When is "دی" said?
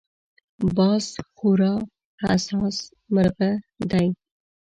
3.91-4.07